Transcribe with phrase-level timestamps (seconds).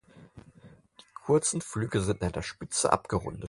[0.99, 3.39] Die kurzen Flügel sind an der Spitze abgerundet.